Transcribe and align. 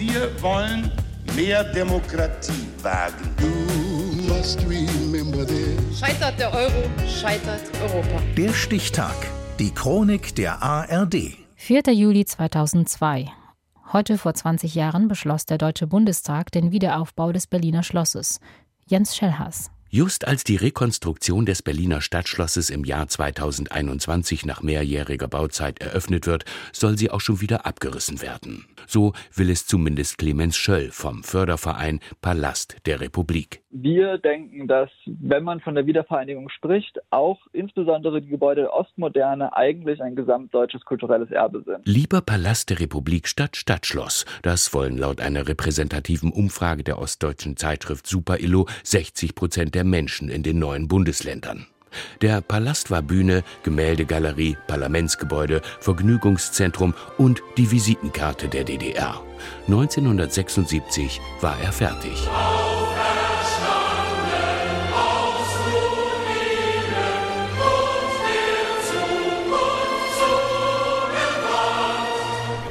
Wir 0.00 0.30
wollen 0.40 0.90
mehr 1.36 1.62
Demokratie 1.62 2.66
wagen. 2.82 3.34
Scheitert 5.94 6.40
der 6.40 6.54
Euro, 6.54 6.88
scheitert 7.06 7.60
Europa. 7.82 8.22
Der 8.34 8.54
Stichtag. 8.54 9.14
Die 9.58 9.70
Chronik 9.74 10.34
der 10.36 10.62
ARD. 10.62 11.36
4. 11.56 11.82
Juli 11.92 12.24
2002. 12.24 13.30
Heute 13.92 14.16
vor 14.16 14.32
20 14.32 14.74
Jahren 14.74 15.06
beschloss 15.06 15.44
der 15.44 15.58
Deutsche 15.58 15.86
Bundestag 15.86 16.50
den 16.50 16.72
Wiederaufbau 16.72 17.32
des 17.32 17.46
Berliner 17.46 17.82
Schlosses. 17.82 18.40
Jens 18.86 19.14
Schellhaas. 19.14 19.70
Just 19.92 20.28
als 20.28 20.44
die 20.44 20.54
Rekonstruktion 20.54 21.46
des 21.46 21.62
Berliner 21.62 22.00
Stadtschlosses 22.00 22.70
im 22.70 22.84
Jahr 22.84 23.08
2021 23.08 24.46
nach 24.46 24.62
mehrjähriger 24.62 25.26
Bauzeit 25.26 25.80
eröffnet 25.80 26.28
wird, 26.28 26.44
soll 26.72 26.96
sie 26.96 27.10
auch 27.10 27.20
schon 27.20 27.40
wieder 27.40 27.66
abgerissen 27.66 28.22
werden. 28.22 28.66
So 28.86 29.14
will 29.34 29.50
es 29.50 29.66
zumindest 29.66 30.18
Clemens 30.18 30.56
Schöll 30.56 30.92
vom 30.92 31.24
Förderverein 31.24 31.98
Palast 32.22 32.76
der 32.86 33.00
Republik. 33.00 33.62
Wir 33.72 34.18
denken, 34.18 34.68
dass 34.68 34.90
wenn 35.06 35.42
man 35.42 35.60
von 35.60 35.74
der 35.74 35.86
Wiedervereinigung 35.86 36.50
spricht, 36.50 37.00
auch 37.10 37.38
insbesondere 37.52 38.22
die 38.22 38.28
Gebäude 38.28 38.62
der 38.62 38.72
Ostmoderne 38.72 39.56
eigentlich 39.56 40.00
ein 40.00 40.14
gesamtdeutsches 40.14 40.84
kulturelles 40.84 41.32
Erbe 41.32 41.62
sind. 41.64 41.80
Lieber 41.84 42.20
Palast 42.20 42.70
der 42.70 42.78
Republik 42.78 43.26
statt 43.26 43.56
Stadtschloss, 43.56 44.24
das 44.42 44.72
wollen 44.72 44.98
laut 44.98 45.20
einer 45.20 45.48
repräsentativen 45.48 46.32
Umfrage 46.32 46.84
der 46.84 46.98
ostdeutschen 46.98 47.56
Zeitschrift 47.56 48.06
Super 48.06 48.38
Illo 48.38 48.66
60 48.84 49.34
Prozent 49.34 49.74
der 49.74 49.79
Menschen 49.84 50.28
in 50.28 50.42
den 50.42 50.58
neuen 50.58 50.88
Bundesländern. 50.88 51.66
Der 52.20 52.40
Palast 52.40 52.90
war 52.90 53.02
Bühne, 53.02 53.42
Gemäldegalerie, 53.62 54.56
Parlamentsgebäude, 54.66 55.60
Vergnügungszentrum 55.80 56.94
und 57.18 57.42
die 57.56 57.70
Visitenkarte 57.70 58.48
der 58.48 58.64
DDR. 58.64 59.20
1976 59.66 61.20
war 61.40 61.58
er 61.60 61.72
fertig. 61.72 62.28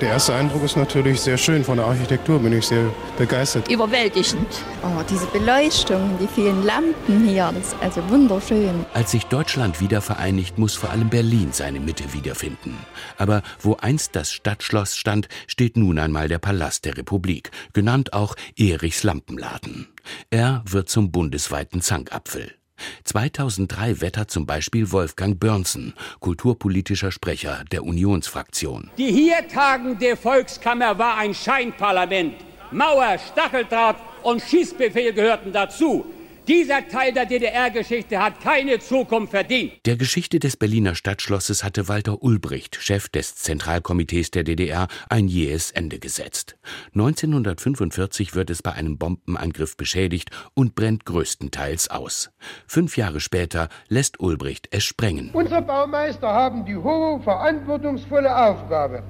Der 0.01 0.11
erste 0.11 0.33
Eindruck 0.33 0.63
ist 0.63 0.77
natürlich 0.77 1.19
sehr 1.19 1.37
schön. 1.37 1.65
Von 1.65 1.75
der 1.75 1.85
Architektur 1.85 2.39
bin 2.39 2.53
ich 2.53 2.67
sehr 2.67 2.85
begeistert. 3.17 3.69
Überwältigend. 3.69 4.47
Oh, 4.81 5.03
diese 5.09 5.25
Beleuchtung, 5.25 6.17
die 6.21 6.27
vielen 6.27 6.63
Lampen 6.63 7.27
hier, 7.27 7.51
das 7.53 7.73
ist 7.73 7.75
also 7.81 8.09
wunderschön. 8.09 8.85
Als 8.93 9.11
sich 9.11 9.25
Deutschland 9.25 9.81
wieder 9.81 9.99
vereinigt, 10.01 10.57
muss 10.57 10.75
vor 10.75 10.91
allem 10.91 11.09
Berlin 11.09 11.49
seine 11.51 11.81
Mitte 11.81 12.13
wiederfinden. 12.13 12.77
Aber 13.17 13.41
wo 13.59 13.75
einst 13.75 14.15
das 14.15 14.31
Stadtschloss 14.31 14.95
stand, 14.95 15.27
steht 15.47 15.75
nun 15.75 15.99
einmal 15.99 16.29
der 16.29 16.39
Palast 16.39 16.85
der 16.85 16.95
Republik, 16.95 17.51
genannt 17.73 18.13
auch 18.13 18.35
Erichs 18.55 19.03
Lampenladen. 19.03 19.89
Er 20.29 20.63
wird 20.65 20.87
zum 20.87 21.11
bundesweiten 21.11 21.81
Zankapfel. 21.81 22.58
2003 23.03 24.01
wettert 24.01 24.31
zum 24.31 24.45
Beispiel 24.45 24.91
Wolfgang 24.91 25.39
Börnsen, 25.39 25.93
kulturpolitischer 26.19 27.11
Sprecher 27.11 27.63
der 27.71 27.83
Unionsfraktion. 27.83 28.89
Die 28.97 29.11
hier 29.11 29.47
tagende 29.47 30.15
Volkskammer 30.15 30.97
war 30.97 31.17
ein 31.17 31.33
Scheinparlament. 31.33 32.35
Mauer, 32.71 33.17
Stacheldraht 33.17 33.95
und 34.23 34.41
Schießbefehl 34.41 35.13
gehörten 35.13 35.51
dazu. 35.51 36.05
Dieser 36.49 36.87
Teil 36.87 37.13
der 37.13 37.27
DDR-Geschichte 37.27 38.19
hat 38.19 38.41
keine 38.41 38.79
Zukunft 38.79 39.29
verdient. 39.29 39.73
Der 39.85 39.97
Geschichte 39.97 40.39
des 40.39 40.57
Berliner 40.57 40.95
Stadtschlosses 40.95 41.63
hatte 41.63 41.87
Walter 41.87 42.23
Ulbricht, 42.23 42.75
Chef 42.77 43.07
des 43.07 43.35
Zentralkomitees 43.35 44.31
der 44.31 44.43
DDR, 44.43 44.87
ein 45.09 45.27
jähes 45.27 45.69
Ende 45.69 45.99
gesetzt. 45.99 46.57
1945 46.95 48.33
wird 48.33 48.49
es 48.49 48.63
bei 48.63 48.71
einem 48.71 48.97
Bombenangriff 48.97 49.77
beschädigt 49.77 50.31
und 50.55 50.73
brennt 50.73 51.05
größtenteils 51.05 51.91
aus. 51.91 52.31
Fünf 52.65 52.97
Jahre 52.97 53.19
später 53.19 53.69
lässt 53.87 54.19
Ulbricht 54.19 54.69
es 54.71 54.83
sprengen. 54.83 55.29
Unsere 55.33 55.61
Baumeister 55.61 56.29
haben 56.29 56.65
die 56.65 56.77
hohe, 56.77 57.21
verantwortungsvolle 57.21 58.35
Aufgabe, 58.35 59.03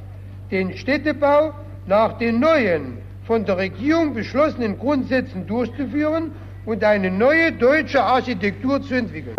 den 0.51 0.77
Städtebau 0.77 1.53
nach 1.87 2.17
den 2.17 2.41
neuen, 2.41 2.97
von 3.25 3.45
der 3.45 3.55
Regierung 3.55 4.13
beschlossenen 4.13 4.77
Grundsätzen 4.77 5.47
durchzuführen 5.47 6.33
und 6.65 6.83
eine 6.83 7.11
neue 7.11 7.51
deutsche 7.51 8.03
Architektur 8.03 8.81
zu 8.81 8.95
entwickeln. 8.95 9.35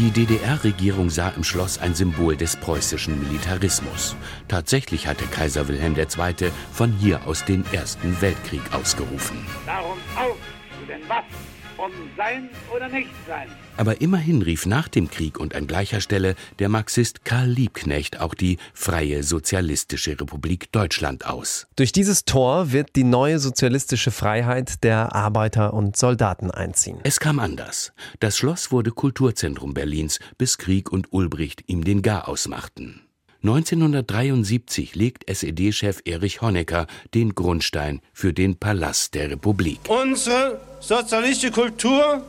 Die 0.00 0.10
DDR-Regierung 0.12 1.10
sah 1.10 1.28
im 1.36 1.44
Schloss 1.44 1.78
ein 1.78 1.94
Symbol 1.94 2.34
des 2.34 2.56
preußischen 2.56 3.20
Militarismus. 3.20 4.16
Tatsächlich 4.48 5.06
hatte 5.06 5.26
Kaiser 5.26 5.68
Wilhelm 5.68 5.94
II. 5.94 6.50
von 6.72 6.90
hier 6.92 7.20
aus 7.26 7.44
den 7.44 7.66
Ersten 7.70 8.18
Weltkrieg 8.22 8.62
ausgerufen. 8.72 9.44
Darum 9.66 9.98
auf 10.16 10.36
zu 10.80 10.86
den 10.86 11.08
Waffen 11.08 11.60
um 11.76 11.90
sein 12.16 12.50
oder 12.74 12.88
nicht 12.88 13.10
sein. 13.26 13.48
Aber 13.76 14.00
immerhin 14.00 14.42
rief 14.42 14.66
nach 14.66 14.88
dem 14.88 15.10
Krieg 15.10 15.40
und 15.40 15.54
an 15.54 15.66
gleicher 15.66 16.00
Stelle 16.00 16.34
der 16.58 16.68
Marxist 16.68 17.24
Karl 17.24 17.48
Liebknecht 17.48 18.20
auch 18.20 18.34
die 18.34 18.58
Freie 18.74 19.22
Sozialistische 19.22 20.20
Republik 20.20 20.70
Deutschland 20.72 21.24
aus. 21.24 21.66
Durch 21.76 21.92
dieses 21.92 22.24
Tor 22.26 22.72
wird 22.72 22.96
die 22.96 23.04
neue 23.04 23.38
sozialistische 23.38 24.10
Freiheit 24.10 24.84
der 24.84 25.14
Arbeiter 25.14 25.72
und 25.72 25.96
Soldaten 25.96 26.50
einziehen. 26.50 26.98
Es 27.02 27.20
kam 27.20 27.38
anders. 27.38 27.92
Das 28.18 28.36
Schloss 28.36 28.70
wurde 28.70 28.90
Kulturzentrum 28.90 29.72
Berlins, 29.72 30.20
bis 30.36 30.58
Krieg 30.58 30.92
und 30.92 31.12
Ulbricht 31.12 31.64
ihm 31.68 31.84
den 31.84 32.02
Gar 32.02 32.28
ausmachten. 32.28 33.00
1973 33.42 34.94
legt 34.96 35.30
SED-Chef 35.30 36.00
Erich 36.04 36.42
Honecker 36.42 36.86
den 37.14 37.34
Grundstein 37.34 38.02
für 38.12 38.34
den 38.34 38.56
Palast 38.56 39.14
der 39.14 39.30
Republik. 39.30 39.80
Unsere 39.88 40.60
sozialistische 40.80 41.50
Kultur 41.50 42.22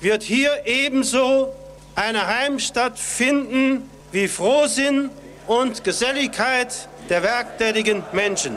wird 0.00 0.22
hier 0.22 0.50
ebenso 0.64 1.52
eine 1.96 2.26
Heimstatt 2.26 2.96
finden 2.98 3.82
wie 4.12 4.28
Frohsinn 4.28 5.10
und 5.48 5.82
Geselligkeit 5.82 6.88
der 7.08 7.24
werktätigen 7.24 8.04
Menschen. 8.12 8.54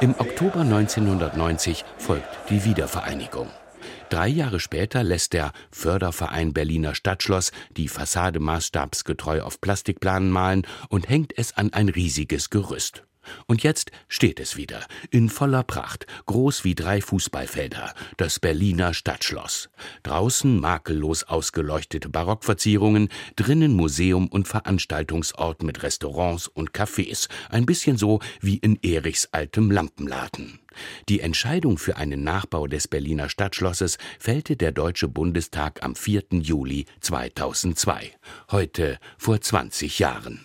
Im 0.00 0.14
Oktober 0.18 0.60
1990 0.60 1.84
folgt 1.98 2.28
die 2.48 2.64
Wiedervereinigung. 2.64 3.48
Drei 4.08 4.28
Jahre 4.28 4.60
später 4.60 5.02
lässt 5.02 5.32
der 5.32 5.52
Förderverein 5.72 6.52
Berliner 6.52 6.94
Stadtschloss 6.94 7.50
die 7.76 7.88
Fassade 7.88 8.38
maßstabsgetreu 8.38 9.42
auf 9.42 9.60
Plastikplanen 9.60 10.30
malen 10.30 10.66
und 10.88 11.08
hängt 11.08 11.36
es 11.36 11.56
an 11.56 11.72
ein 11.72 11.88
riesiges 11.88 12.50
Gerüst. 12.50 13.02
Und 13.46 13.62
jetzt 13.62 13.90
steht 14.08 14.40
es 14.40 14.56
wieder, 14.56 14.86
in 15.10 15.28
voller 15.28 15.62
Pracht, 15.62 16.06
groß 16.26 16.64
wie 16.64 16.74
drei 16.74 17.00
Fußballfelder, 17.00 17.94
das 18.16 18.40
Berliner 18.40 18.94
Stadtschloss. 18.94 19.68
Draußen 20.02 20.58
makellos 20.58 21.24
ausgeleuchtete 21.24 22.08
Barockverzierungen, 22.08 23.08
drinnen 23.36 23.74
Museum 23.74 24.28
und 24.28 24.48
Veranstaltungsort 24.48 25.62
mit 25.62 25.82
Restaurants 25.82 26.48
und 26.48 26.72
Cafés, 26.72 27.28
ein 27.50 27.66
bisschen 27.66 27.96
so 27.98 28.20
wie 28.40 28.56
in 28.56 28.78
Erichs 28.82 29.28
altem 29.32 29.70
Lampenladen. 29.70 30.60
Die 31.08 31.20
Entscheidung 31.20 31.78
für 31.78 31.96
einen 31.96 32.22
Nachbau 32.22 32.66
des 32.66 32.88
Berliner 32.88 33.28
Stadtschlosses 33.28 33.98
fällte 34.18 34.56
der 34.56 34.72
Deutsche 34.72 35.08
Bundestag 35.08 35.82
am 35.82 35.94
4. 35.94 36.24
Juli 36.32 36.86
2002, 37.00 38.12
heute 38.50 38.98
vor 39.18 39.40
20 39.40 39.98
Jahren. 39.98 40.44